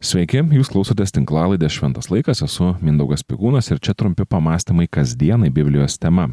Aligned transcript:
Sveiki, 0.00 0.40
jūs 0.56 0.70
klausotės 0.72 1.10
tinklalaidės 1.12 1.74
Šventas 1.76 2.06
laikas, 2.08 2.38
esu 2.40 2.70
Mindaugas 2.80 3.20
Pigūnas 3.20 3.66
ir 3.68 3.82
čia 3.84 3.92
trumpi 3.92 4.24
pamastymai 4.24 4.86
kasdienai 4.88 5.50
Biblijos 5.52 5.98
tema. 6.00 6.30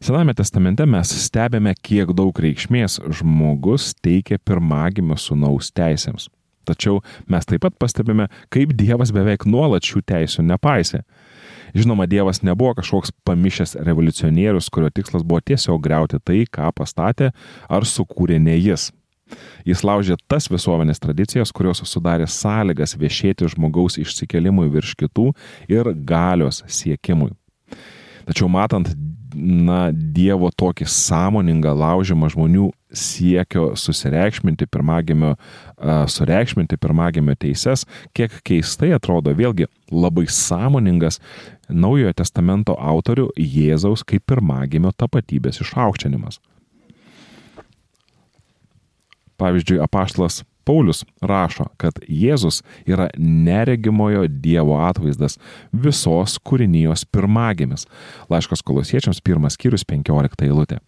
Sename 0.00 0.32
testamente 0.32 0.86
mes 0.88 1.12
stebėme, 1.20 1.74
kiek 1.84 2.14
daug 2.16 2.32
reikšmės 2.32 2.96
žmogus 3.18 3.90
teikia 4.00 4.38
pirmagimio 4.40 5.18
sunaus 5.20 5.68
teisėms. 5.68 6.30
Tačiau 6.64 7.02
mes 7.28 7.44
taip 7.44 7.60
pat 7.66 7.76
pastebime, 7.76 8.30
kaip 8.48 8.72
Dievas 8.80 9.12
beveik 9.12 9.44
nuolat 9.44 9.84
šių 9.84 10.00
teisų 10.08 10.46
nepaisė. 10.48 11.02
Žinoma, 11.76 12.08
Dievas 12.08 12.40
nebuvo 12.40 12.72
kažkoks 12.80 13.12
pamišęs 13.28 13.76
revoliucionierius, 13.84 14.72
kurio 14.72 14.88
tikslas 14.88 15.28
buvo 15.28 15.44
tiesiog 15.44 15.76
greuti 15.84 16.24
tai, 16.24 16.46
ką 16.48 16.72
pastatė 16.80 17.34
ar 17.68 17.84
sukūrė 17.84 18.40
ne 18.40 18.56
jis. 18.56 18.88
Jis 19.68 19.84
laužė 19.86 20.18
tas 20.30 20.48
visuomenės 20.50 21.02
tradicijas, 21.02 21.52
kurios 21.54 21.82
sudarė 21.88 22.26
sąlygas 22.30 22.96
viešėti 22.98 23.50
žmogaus 23.54 23.98
išsikelimui 24.02 24.68
virš 24.72 24.96
kitų 25.04 25.30
ir 25.70 25.92
galios 26.06 26.62
siekimui. 26.66 27.32
Tačiau 28.26 28.48
matant, 28.50 28.92
na, 29.34 29.90
Dievo 29.92 30.50
tokį 30.52 30.86
sąmoningą 30.88 31.72
laužimą 31.76 32.28
žmonių 32.32 32.68
siekio 32.92 33.72
susireikšminti 33.78 34.68
pirmagimio, 34.70 35.34
uh, 35.34 36.04
sureikšminti 36.12 36.76
pirmagimio 36.76 37.34
teises, 37.40 37.86
kiek 38.16 38.34
keistai 38.44 38.92
atrodo 38.96 39.32
vėlgi 39.36 39.68
labai 39.92 40.28
sąmoningas 40.28 41.20
Naujojo 41.72 42.12
testamento 42.12 42.74
autorių 42.76 43.30
Jėzaus 43.38 44.02
kaip 44.04 44.26
pirmagimio 44.28 44.92
tapatybės 44.92 45.62
išaukštinimas. 45.64 46.42
Pavyzdžiui, 49.42 49.80
apaštlas 49.82 50.42
Paulius 50.64 51.02
rašo, 51.22 51.66
kad 51.76 51.98
Jėzus 52.06 52.60
yra 52.86 53.08
neregimojo 53.18 54.28
Dievo 54.30 54.76
atvaizdas 54.78 55.38
visos 55.72 56.36
kūrinijos 56.46 57.02
pirmagimis. 57.10 57.88
Laiškas 58.30 58.62
kolosiečiams 58.62 59.22
pirmas 59.26 59.58
skyrius 59.58 59.82
15 59.88 60.46
eilutė. 60.46 60.78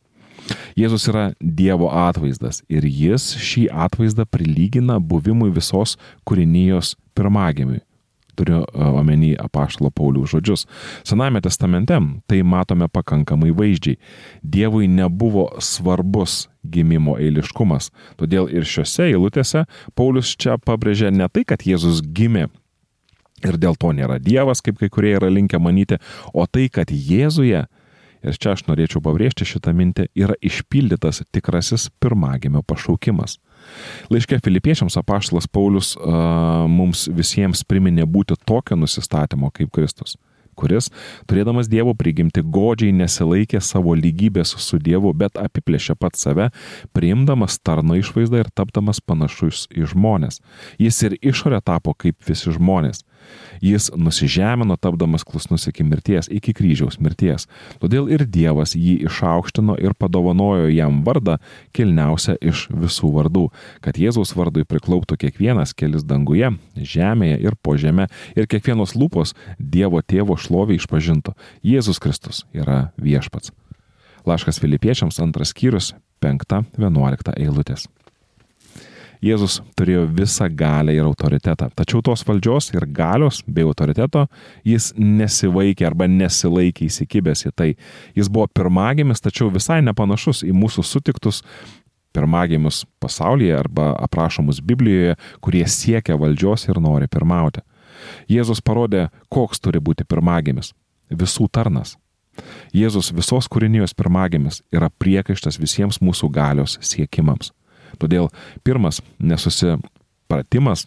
Jėzus 0.78 1.08
yra 1.10 1.24
Dievo 1.40 1.88
atvaizdas 1.90 2.62
ir 2.68 2.86
jis 2.86 3.32
šį 3.40 3.66
atvaizdą 3.86 4.28
prilygina 4.30 5.00
buvimui 5.00 5.50
visos 5.54 5.96
kūrinijos 6.28 6.94
pirmagimiui 7.16 7.82
turiu 8.36 8.62
e, 8.64 8.88
omeny 9.00 9.34
apaštalo 9.40 9.92
Paulių 9.94 10.26
žodžius. 10.34 10.66
Sename 11.06 11.42
testamente 11.44 11.98
tai 12.30 12.42
matome 12.42 12.88
pakankamai 12.88 13.52
vaizdžiai. 13.54 14.00
Dievui 14.42 14.88
nebuvo 14.90 15.50
svarbus 15.62 16.48
gimimo 16.64 17.18
eiliškumas. 17.20 17.90
Todėl 18.20 18.48
ir 18.52 18.66
šiuose 18.68 19.10
eilutėse 19.12 19.64
Paulius 19.94 20.34
čia 20.36 20.58
pabrėžia 20.58 21.12
ne 21.12 21.28
tai, 21.28 21.44
kad 21.48 21.64
Jėzus 21.66 22.02
gimė 22.04 22.48
ir 23.44 23.58
dėl 23.60 23.76
to 23.78 23.92
nėra 23.96 24.18
Dievas, 24.22 24.62
kaip 24.64 24.78
kai 24.80 24.90
kurie 24.92 25.14
yra 25.18 25.30
linkę 25.32 25.60
manyti, 25.60 26.00
o 26.32 26.46
tai, 26.46 26.68
kad 26.72 26.90
Jėzuje, 26.90 27.64
ir 28.24 28.38
čia 28.40 28.54
aš 28.54 28.64
norėčiau 28.68 29.02
pabrėžti 29.04 29.46
šitą 29.48 29.74
mintį, 29.76 30.08
yra 30.16 30.36
išpildytas 30.40 31.24
tikrasis 31.34 31.90
pirmagimio 32.00 32.64
pašaukimas. 32.66 33.38
Laiške 34.12 34.38
filipiečiams 34.44 34.98
apaštalas 35.00 35.48
Paulius 35.50 35.94
uh, 35.96 36.68
mums 36.70 37.08
visiems 37.12 37.64
priminė 37.68 38.06
būti 38.08 38.38
tokio 38.46 38.78
nusistatymo 38.80 39.52
kaip 39.54 39.72
Kristus 39.74 40.18
kuris, 40.54 40.88
turėdamas 41.30 41.68
Dievo 41.70 41.94
prigimti, 41.98 42.42
godžiai 42.42 42.94
nesilaikė 42.94 43.60
savo 43.64 43.94
lygybės 43.98 44.54
su 44.62 44.78
Dievu, 44.82 45.12
bet 45.16 45.38
apiplėšė 45.40 45.96
pat 45.98 46.18
save, 46.20 46.50
priimdamas 46.96 47.58
tarno 47.58 47.98
išvaizdą 47.98 48.44
ir 48.44 48.52
tapdamas 48.54 49.02
panašus 49.04 49.66
į 49.74 49.90
žmonės. 49.94 50.40
Jis 50.80 51.02
ir 51.08 51.18
išorė 51.20 51.60
tapo 51.64 51.94
kaip 51.98 52.16
visi 52.28 52.54
žmonės. 52.54 53.04
Jis 53.64 53.90
nusižemino 53.96 54.76
tapdamas 54.80 55.24
klusnus 55.24 55.68
iki 55.70 55.84
mirties, 55.86 56.28
iki 56.32 56.54
kryžiaus 56.56 56.98
mirties. 57.00 57.48
Todėl 57.82 58.10
ir 58.12 58.26
Dievas 58.28 58.74
jį 58.76 58.98
išaukštino 59.08 59.76
ir 59.80 59.96
padovanojo 59.98 60.68
jam 60.72 61.02
vardą 61.06 61.38
kilniausią 61.76 62.36
iš 62.42 62.66
visų 62.74 63.12
vardų, 63.14 63.48
kad 63.84 63.98
Jėzaus 64.00 64.34
vardui 64.36 64.66
priklauptų 64.68 65.18
kiekvienas 65.24 65.74
kelis 65.76 66.06
danguje, 66.06 66.52
žemėje 66.76 67.40
ir 67.42 67.58
po 67.60 67.78
žemė 67.80 68.08
ir 68.36 68.48
kiekvienos 68.50 68.96
lūpos 68.98 69.34
Dievo 69.58 70.02
tėvo 70.02 70.36
šlovė 70.40 70.78
išpažintų. 70.78 71.34
Jėzus 71.64 72.00
Kristus 72.02 72.44
yra 72.52 72.90
viešpats. 73.00 73.52
Laškas 74.24 74.60
Filipiečiams 74.60 75.20
antras 75.20 75.52
skyrius 75.52 75.92
5-11 76.24 77.36
eilutės. 77.36 77.88
Jėzus 79.24 79.60
turėjo 79.78 80.02
visą 80.12 80.50
galę 80.52 80.92
ir 80.92 81.06
autoritetą. 81.06 81.70
Tačiau 81.72 82.02
tos 82.04 82.24
valdžios 82.28 82.68
ir 82.74 82.84
galios 82.92 83.40
bei 83.46 83.64
autoriteto 83.64 84.26
jis 84.68 84.90
nesivaikė 84.98 85.86
arba 85.88 86.08
nesilaikė 86.10 86.90
įsikibęs 86.90 87.46
į 87.48 87.52
tai. 87.56 87.70
Jis 88.18 88.28
buvo 88.28 88.50
pirmagimis, 88.52 89.24
tačiau 89.24 89.48
visai 89.54 89.80
nepanašus 89.86 90.44
į 90.44 90.52
mūsų 90.52 90.84
sutiktus 90.84 91.40
pirmagimius 92.14 92.84
pasaulyje 93.00 93.56
arba 93.56 93.94
aprašomus 94.04 94.60
Biblijoje, 94.60 95.16
kurie 95.40 95.64
siekia 95.66 96.20
valdžios 96.20 96.68
ir 96.68 96.82
nori 96.84 97.08
pirmauti. 97.08 97.64
Jėzus 98.28 98.60
parodė, 98.60 99.08
koks 99.32 99.60
turi 99.64 99.80
būti 99.80 100.04
pirmagimis- 100.04 100.74
visų 101.22 101.48
tarnas. 101.48 101.96
Jėzus 102.74 103.12
visos 103.14 103.48
kūrinijos 103.48 103.94
pirmagimis 103.94 104.62
yra 104.74 104.90
priekaištas 104.90 105.58
visiems 105.58 105.98
mūsų 106.02 106.30
galios 106.30 106.78
siekimams. 106.82 107.52
Todėl 107.98 108.30
pirmas 108.64 109.00
nesusipratimas, 109.18 110.86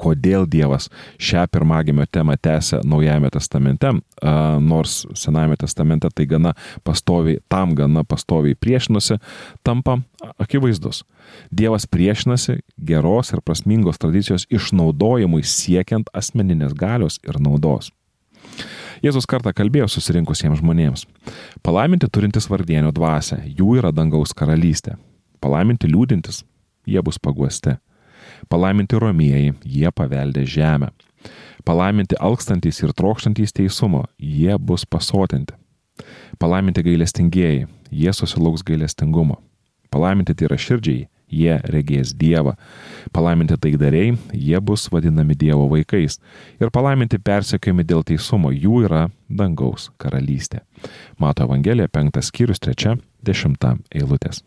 kodėl 0.00 0.46
Dievas 0.48 0.88
šią 1.20 1.44
pirmagimio 1.52 2.06
temą 2.12 2.36
tęsia 2.40 2.80
Naujajame 2.88 3.30
testamente, 3.32 3.92
nors 4.60 5.04
Senajame 5.18 5.58
testamente 5.60 6.08
tai 6.14 6.26
gana 6.30 6.54
pastoviai, 6.86 7.40
tam 7.52 7.74
gana 7.76 8.04
pastoviai 8.04 8.56
priešinasi, 8.56 9.18
tampa 9.66 9.98
akivaizdus. 10.40 11.04
Dievas 11.52 11.86
priešinasi 11.86 12.60
geros 12.86 13.34
ir 13.34 13.44
prasmingos 13.44 14.00
tradicijos 14.00 14.46
išnaudojimui 14.50 15.44
siekiant 15.44 16.10
asmeninės 16.16 16.74
galios 16.76 17.20
ir 17.26 17.40
naudos. 17.42 17.92
Jėzus 19.00 19.24
kartą 19.28 19.52
kalbėjo 19.56 19.86
susirinkusiems 19.88 20.60
žmonėms. 20.60 21.06
Palaiminti 21.64 22.08
turintis 22.12 22.50
vardienio 22.52 22.90
dvasę, 22.92 23.38
jų 23.48 23.78
yra 23.80 23.94
dangaus 23.96 24.34
karalystė. 24.36 24.98
Palaiminti 25.40 25.88
liūdintis, 25.88 26.42
jie 26.86 27.02
bus 27.02 27.18
paguosti. 27.18 27.76
Palaiminti 28.48 28.98
romieji, 29.00 29.54
jie 29.64 29.90
paveldė 29.94 30.44
žemę. 30.46 30.90
Palaiminti 31.64 32.16
alkstantys 32.20 32.80
ir 32.82 32.92
trokštantys 32.96 33.52
teisumo, 33.56 34.04
jie 34.18 34.56
bus 34.58 34.86
pasotinti. 34.86 35.54
Palaiminti 36.38 36.82
gailestingieji, 36.82 37.66
jie 37.90 38.12
susilauks 38.12 38.64
gailestingumo. 38.64 39.40
Palaiminti 39.90 40.34
tai 40.34 40.46
yra 40.48 40.56
širdžiai, 40.60 41.08
jie 41.30 41.56
regės 41.72 42.12
Dievą. 42.18 42.54
Palaiminti 43.12 43.56
taikdariai, 43.60 44.14
jie 44.34 44.60
bus 44.60 44.88
vadinami 44.92 45.36
Dievo 45.38 45.66
vaikais. 45.70 46.18
Ir 46.60 46.70
palaiminti 46.74 47.18
persekiojami 47.18 47.86
dėl 47.86 48.04
teisumo, 48.06 48.52
jų 48.52 48.84
yra 48.86 49.08
dangaus 49.28 49.90
karalystė. 49.98 50.62
Mato 51.18 51.48
Evangelija 51.48 51.88
5 51.88 52.22
skyrius 52.28 52.62
3-10 52.66 53.82
eilutės. 53.94 54.44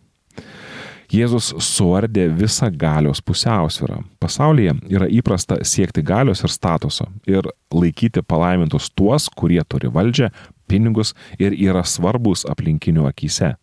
Jėzus 1.11 1.51
suardė 1.59 2.27
visą 2.31 2.69
galios 2.71 3.21
pusiausvyrą. 3.21 4.01
Pasaulyje 4.23 4.75
yra 4.91 5.07
įprasta 5.11 5.59
siekti 5.67 6.03
galios 6.05 6.43
ir 6.43 6.53
statuso 6.53 7.09
ir 7.27 7.49
laikyti 7.73 8.23
palaimintus 8.23 8.89
tuos, 8.95 9.29
kurie 9.29 9.61
turi 9.67 9.91
valdžią, 9.91 10.29
pinigus 10.67 11.13
ir 11.39 11.53
yra 11.53 11.83
svarbus 11.83 12.45
aplinkinių 12.49 13.07
akise. 13.09 13.55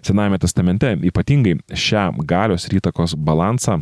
Senajame 0.00 0.38
testamente 0.40 0.94
ypatingai 1.10 1.58
šią 1.76 2.10
galios 2.24 2.68
ir 2.68 2.78
įtakos 2.80 3.18
balansą 3.18 3.80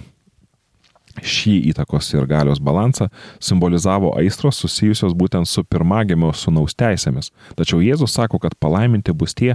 Šį 1.24 1.54
įtakos 1.72 2.12
ir 2.14 2.26
galios 2.30 2.60
balansą 2.62 3.08
simbolizavo 3.42 4.12
aistros 4.18 4.60
susijusios 4.62 5.14
būtent 5.18 5.48
su 5.50 5.64
pirmagimio 5.64 6.30
sunaus 6.36 6.76
teisėmis. 6.78 7.32
Tačiau 7.58 7.80
Jėzus 7.82 8.14
sako, 8.14 8.38
kad 8.42 8.54
palaiminti 8.60 9.14
bus 9.14 9.34
tie, 9.34 9.54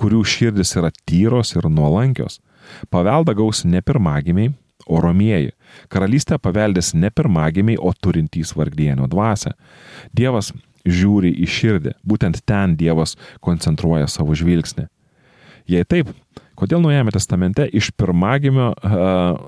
kurių 0.00 0.24
širdis 0.26 0.74
yra 0.78 0.90
tyros 1.06 1.54
ir 1.54 1.68
nuolankios. 1.70 2.40
Paveldą 2.90 3.34
gaus 3.38 3.64
ne 3.64 3.82
pirmagimiai, 3.82 4.52
o 4.86 5.00
romieji. 5.00 5.52
Karalystę 5.88 6.38
paveldės 6.38 6.92
ne 6.94 7.10
pirmagimiai, 7.10 7.78
o 7.80 7.92
turintys 7.92 8.54
vargdienio 8.56 9.08
dvasę. 9.10 9.54
Dievas 10.16 10.52
žiūri 10.84 11.32
į 11.40 11.48
širdį, 11.48 11.94
būtent 12.04 12.42
ten 12.46 12.76
Dievas 12.76 13.16
koncentruoja 13.44 14.08
savo 14.10 14.36
žvilgsnį. 14.36 14.86
Jei 15.70 15.86
taip, 15.88 16.10
kodėl 16.60 16.82
Naujame 16.84 17.14
testamente 17.14 17.64
iš 17.72 17.88
pirmagimio, 17.96 18.74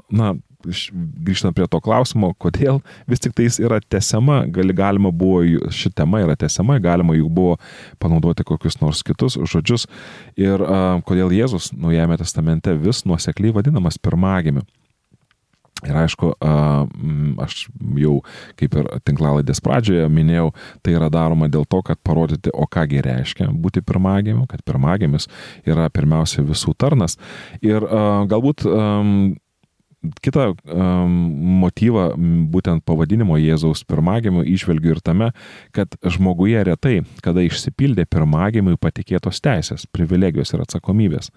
na, 0.08 0.32
grįžtant 0.64 1.56
prie 1.56 1.66
to 1.70 1.80
klausimo, 1.84 2.32
kodėl 2.42 2.80
vis 3.10 3.22
tik 3.22 3.36
tais 3.36 3.58
yra 3.62 3.80
tesama, 3.80 4.42
gali, 4.46 4.74
galima 4.76 5.12
buvo, 5.12 5.42
ši 5.72 5.92
tema 5.96 6.22
yra 6.24 6.36
tesama, 6.38 6.78
galima 6.82 7.16
juk 7.18 7.30
buvo 7.32 7.58
panaudoti 8.02 8.46
kokius 8.46 8.80
nors 8.80 9.02
kitus 9.06 9.38
žodžius 9.38 9.86
ir 10.38 10.62
uh, 10.62 10.96
kodėl 11.06 11.34
Jėzus 11.34 11.72
Naujajame 11.76 12.18
testamente 12.20 12.74
vis 12.80 13.04
nuosekliai 13.06 13.54
vadinamas 13.56 14.00
pirmagimiu. 14.00 14.64
Ir 15.84 15.92
aišku, 15.92 16.30
aš 17.44 17.66
jau 18.00 18.14
kaip 18.56 18.76
ir 18.80 18.86
tinklalaidės 19.04 19.60
pradžioje 19.60 20.06
minėjau, 20.08 20.48
tai 20.80 20.94
yra 20.96 21.10
daroma 21.12 21.50
dėl 21.52 21.66
to, 21.68 21.82
kad 21.84 22.00
parodyti, 22.00 22.48
o 22.48 22.64
kągi 22.64 23.02
reiškia 23.04 23.50
būti 23.52 23.82
pirmagimiu, 23.84 24.46
kad 24.48 24.64
pirmagimis 24.64 25.28
yra 25.68 25.90
pirmiausia 25.92 26.46
visų 26.48 26.72
tarnas. 26.80 27.18
Ir 27.60 27.84
galbūt 27.84 28.64
kitą 30.24 30.48
um, 30.54 31.14
motyvą, 31.62 32.08
būtent 32.52 32.84
pavadinimo 32.86 33.38
Jėzaus 33.40 33.84
pirmagimiu, 33.88 34.44
išvelgiu 34.46 34.96
ir 34.96 35.00
tame, 35.04 35.30
kad 35.76 35.96
žmoguje 36.02 36.64
retai, 36.68 36.98
kada 37.24 37.44
išsipildė 37.46 38.06
pirmagimiui 38.10 38.78
patikėtos 38.80 39.42
teisės, 39.44 39.86
privilegijos 39.92 40.54
ir 40.54 40.66
atsakomybės. 40.66 41.32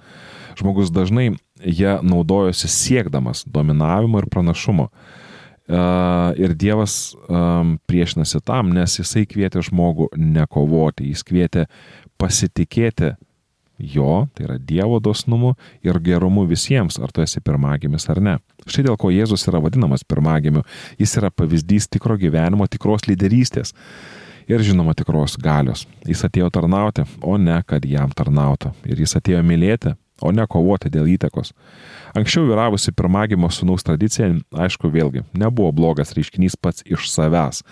Žmogus 0.60 0.94
dažnai 0.96 1.32
ją 1.64 2.00
naudojosi 2.06 2.70
siekdamas 2.72 3.46
dominavimo 3.48 4.22
ir 4.22 4.30
pranašumo. 4.32 4.90
Uh, 5.70 6.34
ir 6.34 6.56
Dievas 6.58 7.14
um, 7.30 7.76
priešinasi 7.86 8.40
tam, 8.42 8.72
nes 8.74 8.96
jisai 8.98 9.28
kvietė 9.30 9.62
žmogų 9.68 10.10
nekovoti, 10.18 11.12
jis 11.12 11.22
kvietė 11.28 11.68
pasitikėti 12.18 13.14
jo, 13.80 14.28
tai 14.36 14.46
yra 14.46 14.58
Dievo 14.60 15.00
dosnumu 15.00 15.56
ir 15.86 16.00
gerumu 16.04 16.46
visiems, 16.50 17.00
ar 17.00 17.12
tu 17.16 17.24
esi 17.24 17.42
pirmagimis 17.42 18.10
ar 18.12 18.22
ne. 18.22 18.38
Štai 18.68 18.86
dėl 18.90 18.98
ko 19.00 19.12
Jėzus 19.14 19.48
yra 19.50 19.62
vadinamas 19.64 20.04
pirmagimiu. 20.04 20.66
Jis 21.00 21.16
yra 21.22 21.32
pavyzdys 21.32 21.90
tikro 21.90 22.18
gyvenimo, 22.20 22.68
tikros 22.68 23.08
lyderystės 23.10 23.74
ir 24.50 24.64
žinoma 24.66 24.96
tikros 24.98 25.38
galios. 25.40 25.86
Jis 26.08 26.26
atėjo 26.26 26.50
tarnauti, 26.54 27.06
o 27.22 27.38
ne 27.38 27.62
kad 27.68 27.86
jam 27.86 28.12
tarnautų. 28.12 28.74
Ir 28.90 29.02
jis 29.06 29.16
atėjo 29.20 29.42
mylėti, 29.46 29.94
o 30.22 30.32
ne 30.36 30.46
kovoti 30.50 30.92
dėl 30.92 31.08
įtakos. 31.16 31.54
Anksčiau 32.18 32.48
vyravusi 32.50 32.94
pirmagimo 32.98 33.50
sunaus 33.54 33.86
tradicija, 33.86 34.32
aišku, 34.52 34.90
vėlgi, 34.92 35.24
nebuvo 35.38 35.72
blogas 35.76 36.16
reiškinys 36.18 36.58
pats 36.60 36.86
iš 36.86 37.08
savęs. 37.14 37.64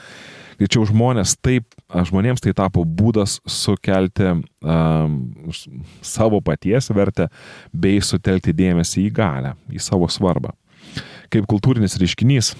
Greičiau 0.57 0.87
žmonės 0.89 1.35
taip, 1.45 1.67
žmonėms 1.87 2.41
tai 2.41 2.53
tapo 2.57 2.81
būdas 2.81 3.37
sukelti 3.45 4.31
um, 4.33 5.19
savo 6.01 6.41
paties 6.41 6.89
vertę 6.93 7.27
bei 7.73 8.01
sutelkti 8.01 8.55
dėmesį 8.57 9.05
į 9.05 9.13
galę, 9.19 9.53
į 9.69 9.83
savo 9.83 10.09
svarbą. 10.09 10.55
Kaip 11.29 11.45
kultūrinis 11.51 11.97
reiškinys, 11.99 12.55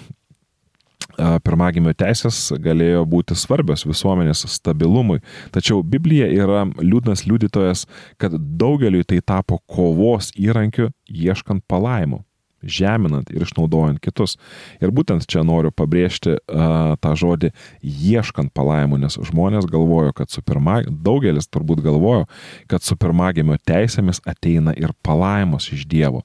pirmagimio 1.18 1.94
teisės 1.98 2.52
galėjo 2.62 3.02
būti 3.10 3.38
svarbios 3.38 3.86
visuomenės 3.88 4.46
stabilumui, 4.54 5.22
tačiau 5.56 5.82
Biblija 5.82 6.28
yra 6.30 6.66
liūdnas 6.78 7.26
liudytojas, 7.26 7.88
kad 8.22 8.36
daugeliui 8.38 9.08
tai 9.08 9.24
tapo 9.26 9.58
kovos 9.66 10.30
įrankiu 10.38 10.92
ieškant 11.10 11.66
palaimų 11.68 12.27
žeminant 12.68 13.30
ir 13.34 13.46
išnaudojant 13.46 14.02
kitus. 14.04 14.38
Ir 14.84 14.94
būtent 14.96 15.26
čia 15.30 15.44
noriu 15.48 15.72
pabrėžti 15.72 16.36
uh, 16.38 16.96
tą 17.02 17.14
žodį 17.18 17.54
ieškant 17.82 18.54
palaimų, 18.58 19.02
nes 19.06 19.20
žmonės 19.32 19.70
galvojo, 19.72 20.14
kad 20.18 20.34
su 20.34 20.44
pirma, 20.46 20.82
daugelis 20.88 21.50
turbūt 21.50 21.82
galvojo, 21.86 22.28
kad 22.72 22.86
su 22.86 22.98
pirmagimio 23.00 23.58
teisėmis 23.68 24.22
ateina 24.28 24.76
ir 24.78 24.94
palaimos 25.06 25.72
iš 25.74 25.88
Dievo. 25.90 26.24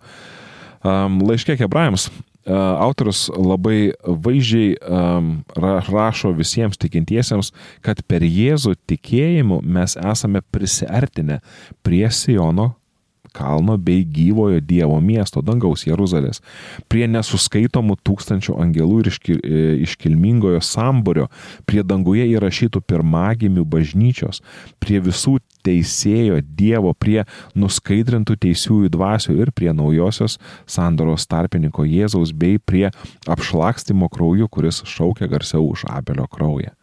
Um, 0.83 1.21
laiškė 1.23 1.57
hebrajams 1.61 2.11
autorius 2.47 3.29
labai 3.31 3.93
vaizdžiai 4.03 4.77
rašo 5.93 6.33
visiems 6.35 6.79
tikintiesiems, 6.81 7.53
kad 7.83 8.03
per 8.07 8.23
Jėzų 8.27 8.75
tikėjimu 8.91 9.61
mes 9.63 9.97
esame 9.97 10.43
prisartinę 10.51 11.41
prie 11.83 12.09
Siono 12.11 12.73
kalno 13.35 13.77
bei 13.79 14.05
gyvojo 14.05 14.61
Dievo 14.61 14.99
miesto, 15.01 15.43
dangaus 15.43 15.87
Jeruzalės, 15.87 16.43
prie 16.93 17.07
nesuskaitomų 17.11 17.99
tūkstančių 18.07 18.59
angelų 18.63 19.01
ir 19.03 19.11
e, 19.13 19.63
iškilmingojo 19.87 20.61
samburio, 20.65 21.29
prie 21.67 21.83
danguje 21.87 22.29
įrašytų 22.35 22.83
pirmagimių 22.87 23.65
bažnyčios, 23.69 24.43
prie 24.83 25.01
visų 25.03 25.39
teisėjo 25.67 26.41
Dievo, 26.43 26.93
prie 26.95 27.23
nuskaidrintų 27.59 28.37
teisiųjų 28.43 28.93
dvasių 28.93 29.39
ir 29.41 29.55
prie 29.57 29.73
naujosios 29.77 30.39
sandoros 30.67 31.27
tarpininko 31.31 31.87
Jėzaus 31.89 32.35
bei 32.35 32.59
prie 32.59 32.89
apšlakstimo 33.31 34.11
krauju, 34.13 34.51
kuris 34.53 34.83
šaukia 34.89 35.31
garsiau 35.31 35.71
už 35.73 35.87
Abelio 35.91 36.29
kraują. 36.31 36.75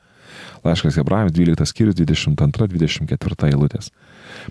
Laiškas 0.65 1.00
Hebrajams 1.00 1.33
12 1.35 1.69
skyrius 1.69 1.97
22-24 2.00 3.50
eilutės. 3.50 3.91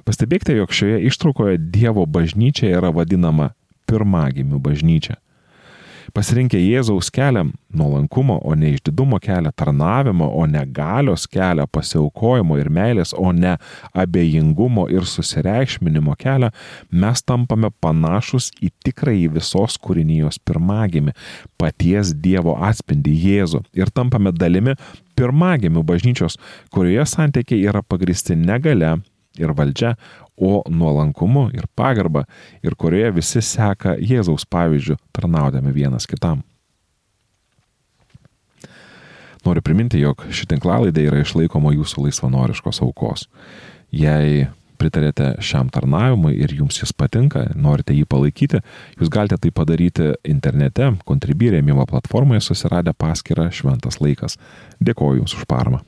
Pastebėkite, 0.09 0.57
jog 0.59 0.75
šioje 0.75 1.01
ištraukoje 1.11 1.61
Dievo 1.73 2.07
bažnyčia 2.09 2.73
yra 2.79 2.93
vadinama 2.95 3.53
pirmagimių 3.89 4.61
bažnyčia. 4.63 5.19
Pasirinkę 6.17 6.57
Jėzaus 6.57 7.11
kelią, 7.13 7.51
nuolankumo, 7.77 8.39
o 8.41 8.55
ne 8.57 8.71
išdidumo 8.73 9.19
kelią, 9.21 9.51
tarnavimo, 9.53 10.31
o 10.41 10.47
ne 10.49 10.63
galios 10.65 11.27
kelią, 11.29 11.67
pasiaukojimo 11.69 12.57
ir 12.57 12.71
meilės, 12.73 13.13
o 13.13 13.29
ne 13.37 13.59
abejingumo 13.93 14.87
ir 14.89 15.05
susireikšminimo 15.05 16.17
kelią, 16.17 16.49
mes 16.91 17.23
tampame 17.29 17.69
panašus 17.85 18.49
į 18.65 18.73
tikrąjį 18.87 19.29
visos 19.37 19.77
kūrinijos 19.85 20.41
pirmagimį, 20.49 21.13
paties 21.61 22.15
Dievo 22.17 22.57
atspindį 22.57 23.15
Jėzų 23.27 23.63
ir 23.77 23.93
tampame 23.93 24.33
dalimi 24.33 24.79
pirmagimių 25.19 25.83
bažnyčios, 25.87 26.39
kurioje 26.75 27.07
santykiai 27.11 27.67
yra 27.67 27.83
pagristi 27.83 28.37
negale 28.39 28.99
ir 29.39 29.55
valdžia, 29.55 29.95
o 30.39 30.63
nuolankumu 30.71 31.49
ir 31.55 31.67
pagarba 31.75 32.25
ir 32.63 32.77
kurioje 32.79 33.11
visi 33.17 33.43
seka 33.43 33.97
Jėzaus 33.99 34.47
pavyzdžių, 34.51 34.99
tarnaudami 35.15 35.75
vienas 35.75 36.07
kitam. 36.07 36.45
Noriu 39.47 39.63
priminti, 39.65 40.01
jog 40.03 40.27
ši 40.35 40.49
tinklalaidė 40.51 41.07
yra 41.09 41.23
išlaikoma 41.23 41.73
jūsų 41.73 42.09
laisvanoriškos 42.09 42.83
aukos. 42.85 43.27
Jei 43.95 44.49
pritarėte 44.79 45.33
šiam 45.45 45.71
tarnavimui 45.75 46.35
ir 46.39 46.55
jums 46.61 46.81
jis 46.81 46.95
patinka, 46.97 47.49
norite 47.55 47.97
jį 47.97 48.07
palaikyti, 48.11 48.63
jūs 49.01 49.13
galite 49.13 49.41
tai 49.43 49.53
padaryti 49.55 50.13
internete, 50.29 50.93
kontribį 51.09 51.57
rėmimo 51.59 51.87
platformoje 51.91 52.45
susiradę 52.47 52.95
paskirą 52.97 53.51
Šventas 53.55 54.01
laikas. 54.03 54.39
Dėkoju 54.83 55.23
Jums 55.23 55.35
už 55.35 55.49
paramą. 55.51 55.83